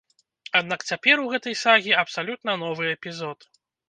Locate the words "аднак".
0.59-0.85